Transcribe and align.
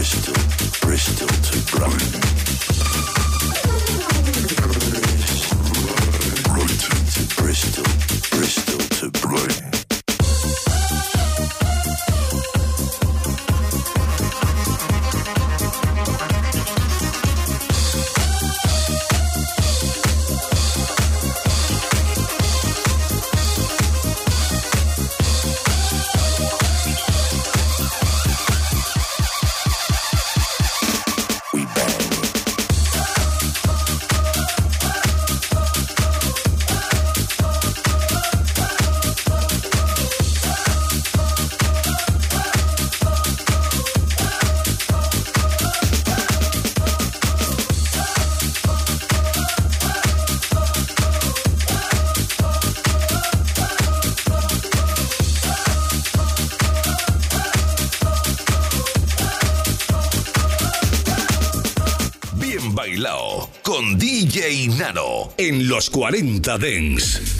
Brighton 0.00 0.32
to 0.32 0.39
en 65.40 65.68
los 65.68 65.88
40 65.88 66.58
Dens. 66.58 67.39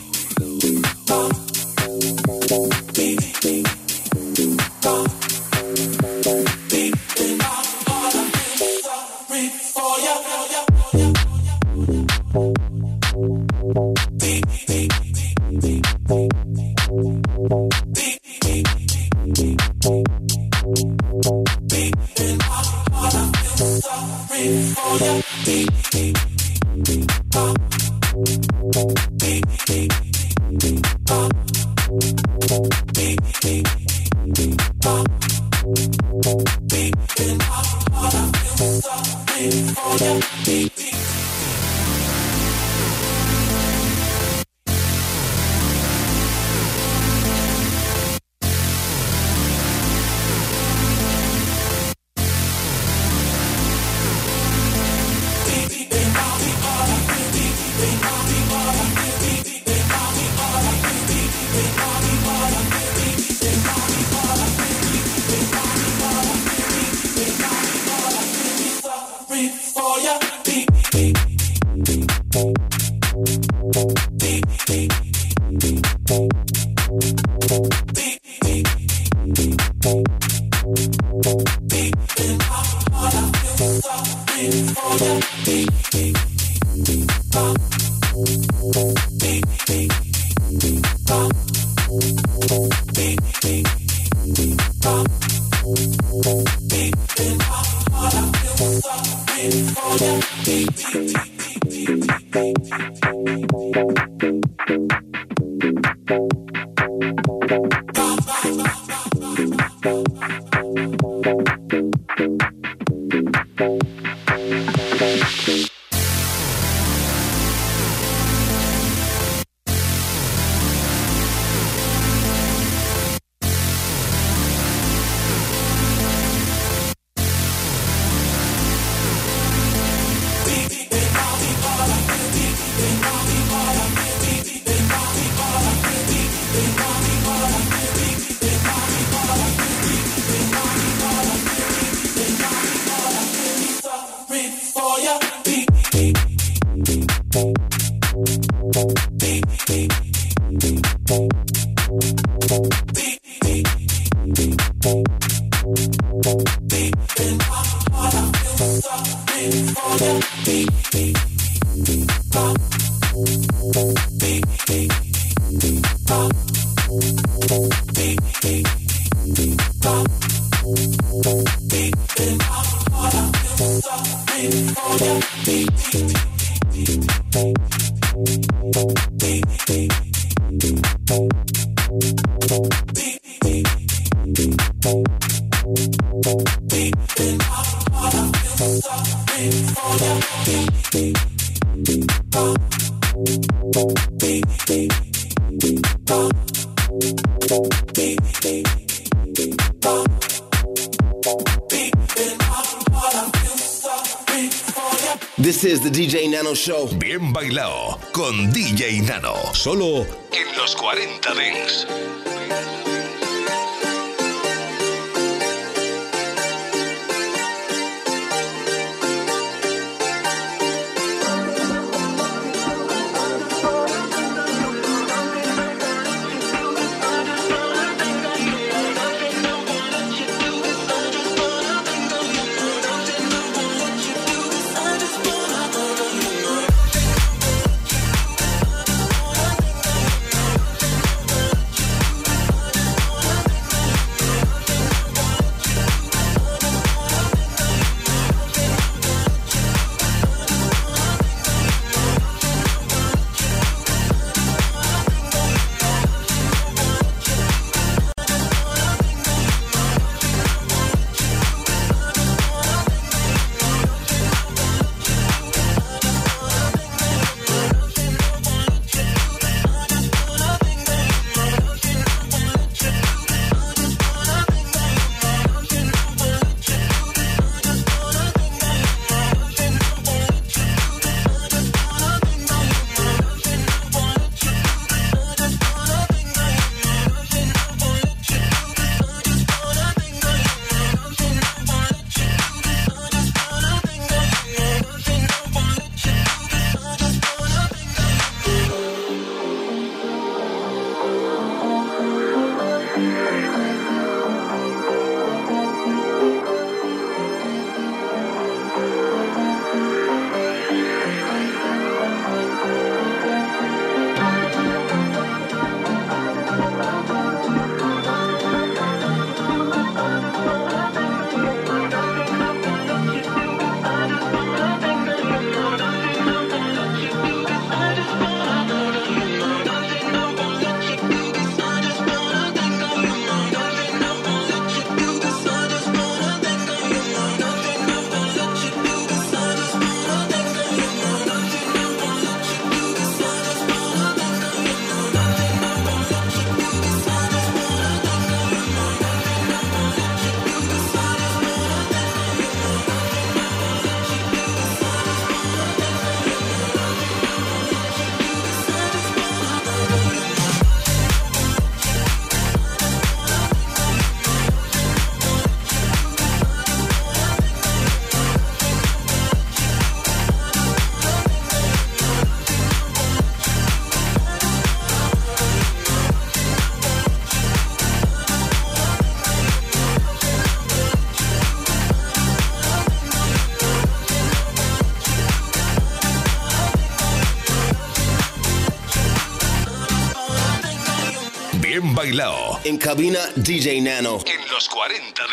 En 392.71 392.77
cabina, 392.77 393.19
DJ 393.35 393.81
Nano. 393.81 394.19
En 394.25 394.49
los 394.49 394.69
40 394.69 395.23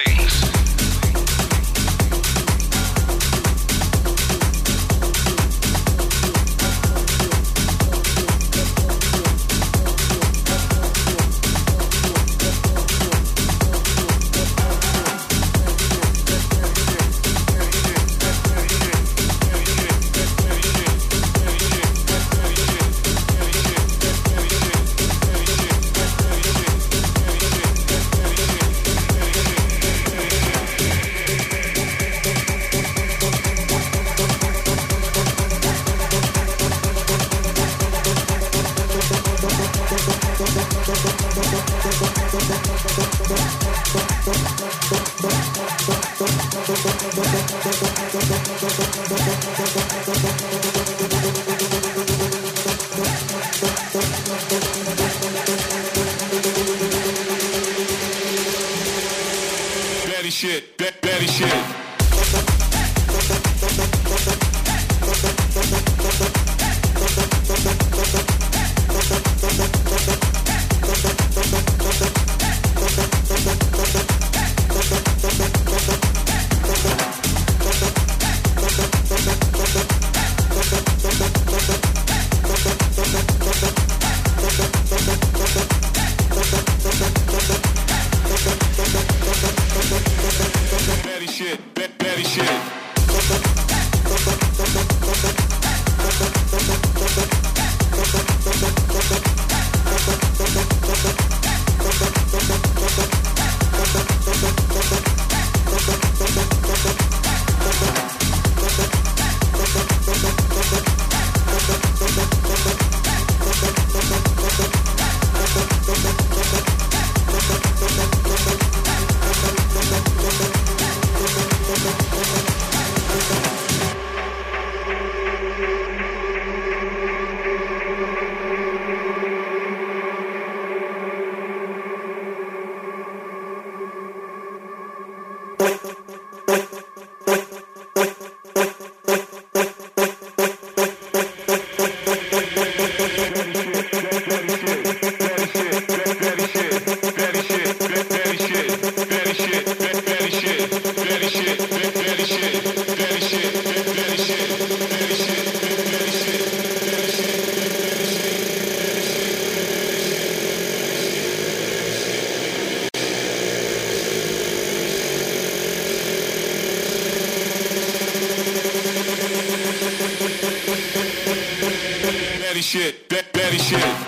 Dance. 172.69 172.99
de 173.09 174.08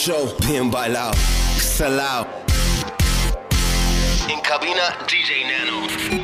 Show, 0.00 0.34
bien 0.48 0.70
bailado, 0.70 1.12
salao. 1.58 2.26
En 4.30 4.40
cabina, 4.40 4.96
DJ 5.06 5.44
Nano. 5.44 6.19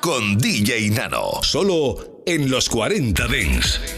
Con 0.00 0.36
DJ 0.36 0.90
Nano. 0.90 1.40
Solo 1.42 2.22
en 2.26 2.50
los 2.50 2.68
40 2.68 3.28
Dents. 3.28 3.97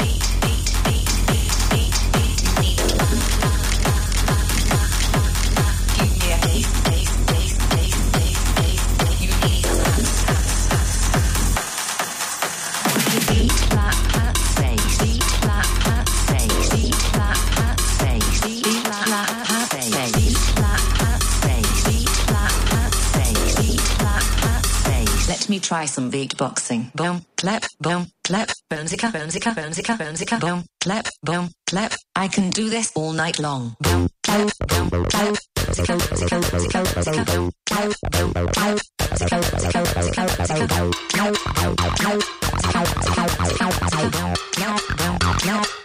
try 25.81 25.87
some 25.87 26.11
beatboxing. 26.11 26.93
Boom, 26.93 27.25
clap, 27.37 27.63
boom, 27.79 28.05
clap, 28.23 28.49
boomzika, 28.69 29.11
boomzika, 29.11 29.53
boomzika, 29.55 29.97
boomzika, 29.97 30.39
boom, 30.39 30.63
clap, 30.79 31.07
boom, 31.23 31.49
clap. 31.65 31.93
I 32.15 32.27
can 32.27 32.51
do 32.51 32.69
this 32.69 32.91
all 32.95 33.13
night 33.13 33.39
long. 33.39 33.75
Boom, 33.81 34.07
clap, 34.23 34.49
boom, 34.67 34.89
clap. 34.89 35.37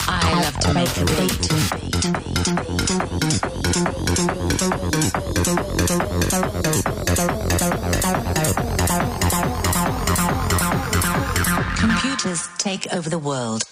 I 0.08 0.32
love 0.42 0.58
to 0.60 0.74
make 0.74 0.96
a 0.96 1.04
beat. 2.60 2.75
Computers 12.26 12.48
take 12.58 12.92
over 12.92 13.08
the 13.08 13.20
world. 13.20 13.62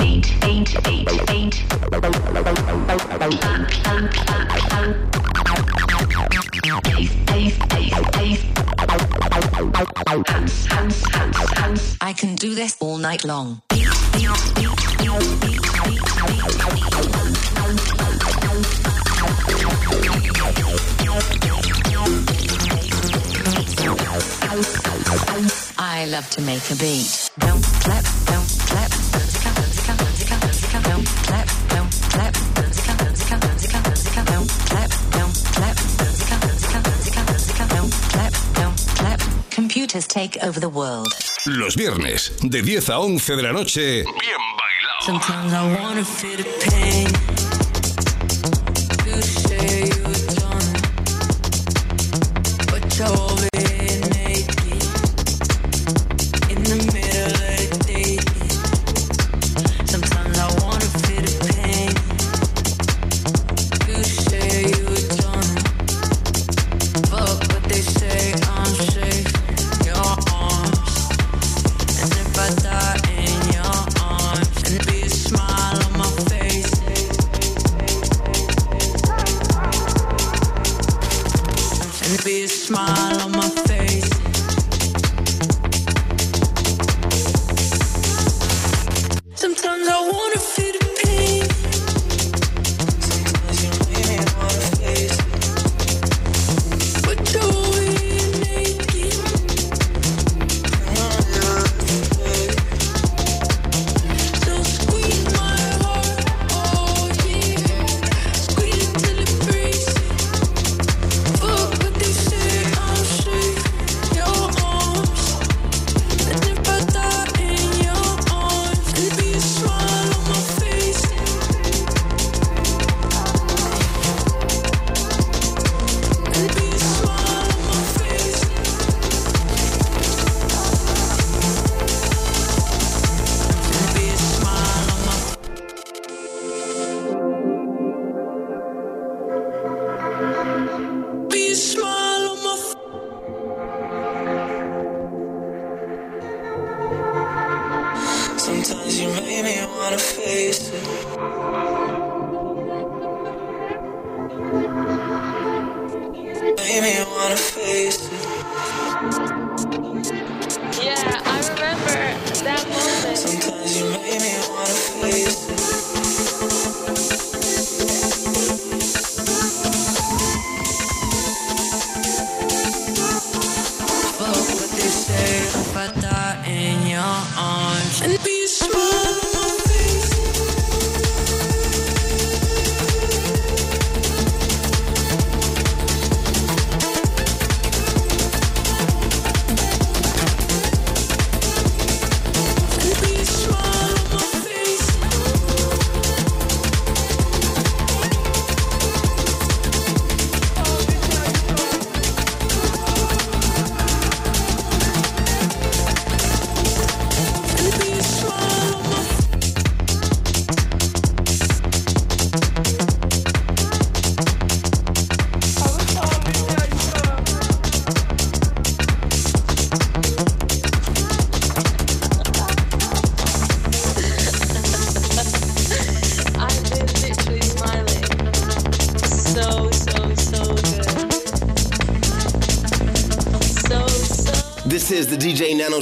Beat, 0.00 0.34
beat, 0.40 0.74
beat, 0.82 1.06
beat. 1.28 1.62
I 12.00 12.12
can 12.16 12.34
do 12.34 12.56
this 12.56 12.76
all 12.80 12.98
night 12.98 13.24
long. 13.24 13.62
I 25.84 26.06
love 26.06 26.30
to 26.30 26.42
make 26.42 26.70
a 26.70 26.76
beat. 26.76 27.28
Don't 27.40 27.60
clap, 27.82 28.04
don't 28.30 28.46
clap, 28.70 28.90
boomzika, 29.10 29.50
boomzika, 29.50 29.92
boomzika, 29.98 30.36
boomzika, 30.38 30.82
don't 30.84 31.06
clap, 31.26 31.48
don't 31.70 31.92
clap, 32.12 32.34
boomzika, 32.54 32.94
boomzika, 32.98 33.36
boomzika, 33.42 33.82
boomzika, 33.82 34.22
don't 34.30 34.48
clap, 34.70 34.90
don't 35.10 35.34
clap, 35.56 35.76
boomzika, 35.98 36.36
boomzika, 36.38 36.78
boomzika, 36.86 37.22
boomzika, 37.26 37.64
don't 37.74 37.92
clap, 38.12 38.32
don't 38.54 38.78
clap. 38.96 39.20
Computers 39.50 40.06
take 40.06 40.36
over 40.44 40.60
the 40.60 40.68
world. 40.68 41.12
Los 41.46 41.74
viernes, 41.74 42.30
de 42.42 42.62
10 42.62 42.88
a 42.88 43.00
11 43.00 43.36
de 43.36 43.42
la 43.42 43.52
noche, 43.52 44.04
bien 44.04 44.38
bailado. 44.56 45.04
Sometimes 45.04 45.52
I 45.52 45.80
wanna 45.80 46.04
feel 46.04 46.36
the 46.36 46.44
pain. 46.70 47.31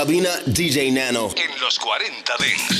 cabina 0.00 0.30
DJ 0.46 0.92
Nano. 0.92 1.28
En 1.36 1.60
los 1.60 1.78
40 1.78 2.32
Dents. 2.38 2.79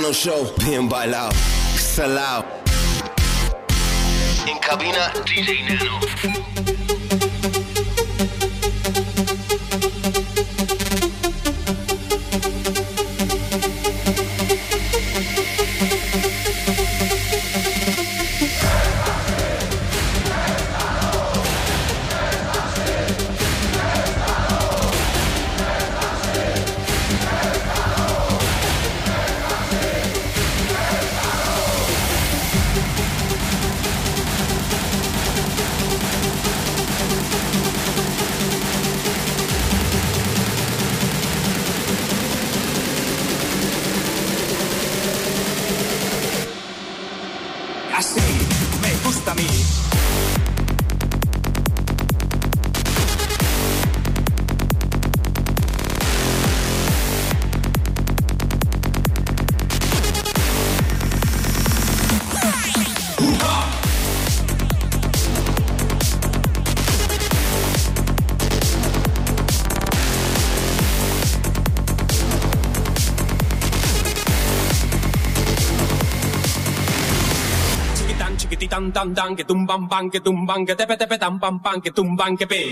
piano 0.00 0.14
show, 0.14 0.50
bien 0.64 0.88
bailado, 0.88 1.30
salado. 1.76 2.46
En 4.46 4.58
cabina, 4.58 5.12
DJ 5.26 5.62
Nano. 5.64 6.00
tan 78.30 78.38
chiquititán 78.38 78.92
tan 78.92 79.14
tan 79.14 79.34
que 79.34 79.44
tumban 79.44 79.88
pan 79.88 80.10
que 80.10 80.20
tumban 80.20 80.64
que 80.66 80.74
tepe 80.74 80.96
tepe 80.96 81.18
tan 81.18 81.40
pan 81.40 81.58
pan 81.58 81.80
que 81.80 81.90
tumban 81.90 82.36
que 82.36 82.46
pe. 82.46 82.62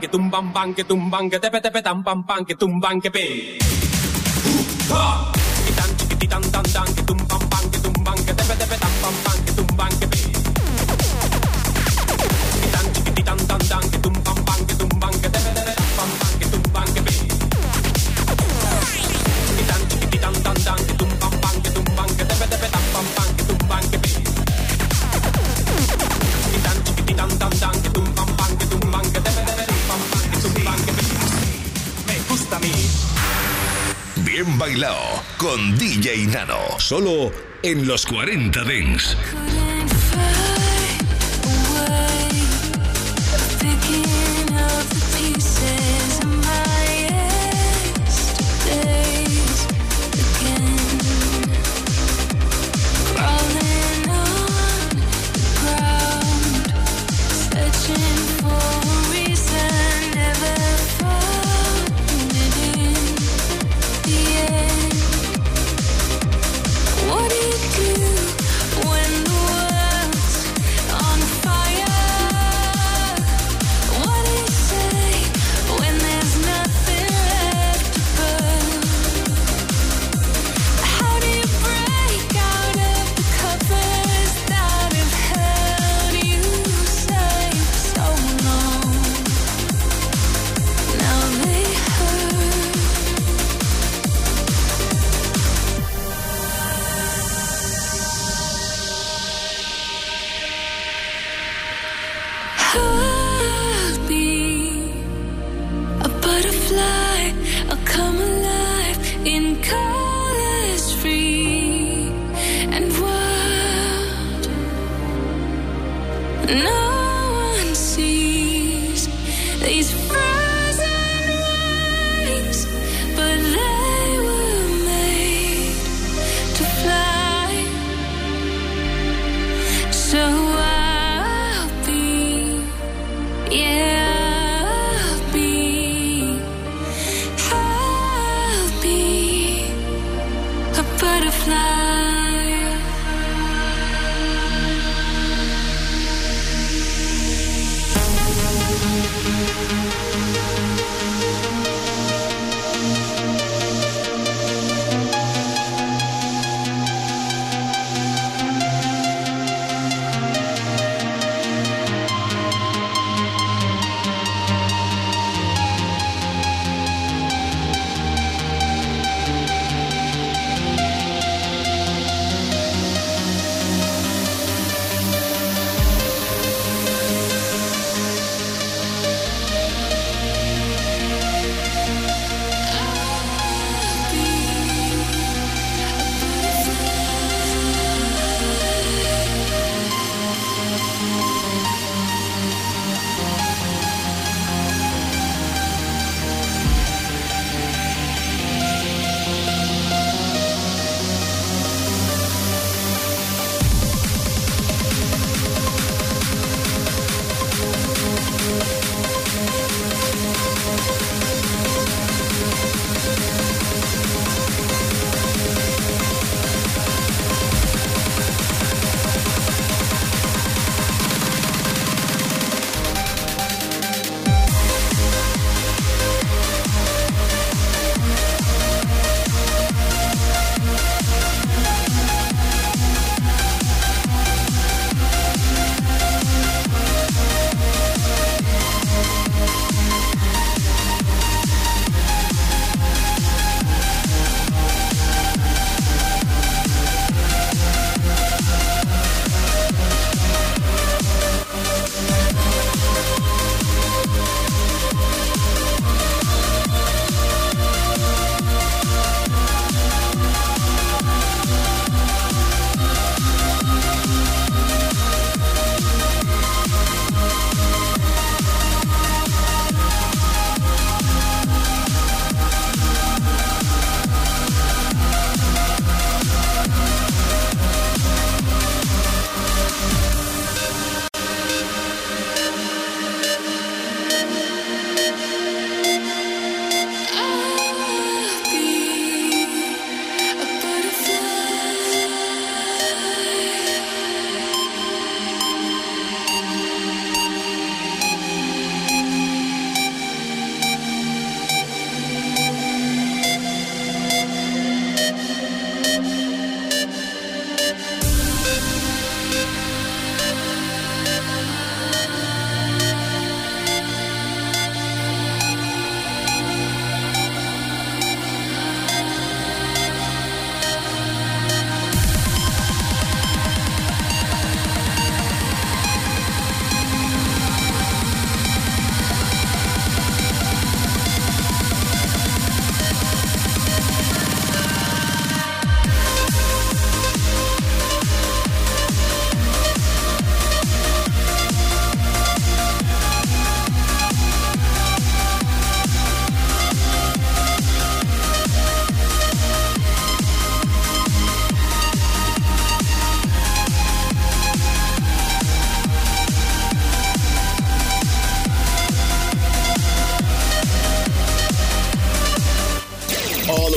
que 0.00 0.08
tumban, 0.08 0.52
ban, 0.52 0.74
que 0.74 0.84
tumban, 0.84 1.30
que 1.30 1.38
tepe, 1.38 1.60
tepe, 1.60 1.82
tan, 1.82 2.02
que 2.44 2.54
tumban, 2.54 3.00
que 3.00 3.10
pe. 3.10 3.85
DJ 35.56 36.26
Nano. 36.28 36.78
Solo 36.78 37.32
en 37.62 37.86
los 37.86 38.06
40 38.06 38.64
Dents. 38.64 39.16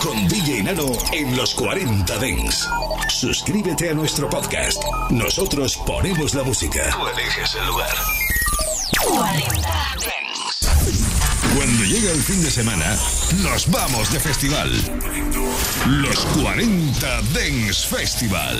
Con 0.00 0.26
DJ 0.28 0.62
Nano 0.62 0.92
en 1.12 1.36
los 1.36 1.54
40 1.54 2.18
Dents. 2.18 2.68
Suscríbete 3.08 3.90
a 3.90 3.94
nuestro 3.94 4.28
podcast. 4.28 4.82
Nosotros 5.10 5.76
ponemos 5.86 6.34
la 6.34 6.42
música. 6.42 6.90
Tú 6.90 7.06
eliges 7.06 7.54
el 7.54 7.66
lugar. 7.66 7.94
40 9.06 9.96
Dents. 10.00 11.54
Cuando 11.56 11.84
llega 11.84 12.12
el 12.12 12.22
fin 12.22 12.42
de 12.42 12.50
semana, 12.50 12.96
nos 13.42 13.70
vamos 13.70 14.12
de 14.12 14.20
festival. 14.20 14.70
Los 15.86 16.24
40 16.26 17.22
Dents 17.32 17.86
Festival. 17.86 18.58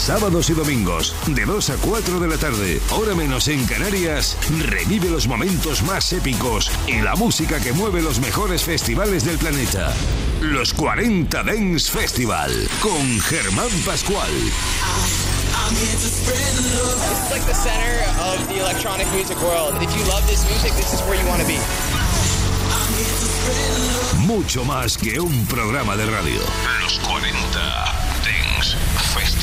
Sábados 0.00 0.48
y 0.48 0.54
domingos, 0.54 1.14
de 1.26 1.44
2 1.44 1.70
a 1.70 1.76
4 1.76 2.20
de 2.20 2.26
la 2.26 2.38
tarde, 2.38 2.80
hora 2.90 3.14
menos 3.14 3.48
en 3.48 3.66
Canarias, 3.66 4.34
revive 4.66 5.10
los 5.10 5.28
momentos 5.28 5.82
más 5.82 6.10
épicos 6.14 6.70
y 6.86 7.02
la 7.02 7.14
música 7.16 7.60
que 7.60 7.74
mueve 7.74 8.00
los 8.00 8.18
mejores 8.18 8.62
festivales 8.62 9.26
del 9.26 9.36
planeta. 9.36 9.92
Los 10.40 10.72
40 10.72 11.42
Dance 11.42 11.92
Festival, 11.92 12.50
con 12.80 13.20
Germán 13.20 13.68
Pascual. 13.84 14.30
It's 15.70 17.30
like 17.30 17.44
the 17.44 17.54
center 17.54 18.00
of 18.20 18.48
the 18.48 18.58
electronic 18.58 19.06
music 19.12 19.36
world. 19.42 19.74
If 19.82 19.94
you 19.94 20.02
love 20.08 20.26
this 20.26 20.48
music, 20.48 20.72
this 20.76 20.94
is 20.94 21.02
where 21.02 21.20
you 21.20 21.28
want 21.28 21.42
to 21.42 21.46
be. 21.46 21.58
Mucho 24.26 24.64
más 24.64 24.96
que 24.96 25.20
un 25.20 25.46
programa 25.46 25.94
de 25.94 26.06
radio. 26.06 26.40
Los 26.80 26.98
40 27.00 27.36
Dance 28.24 28.76
Festival. 29.14 29.40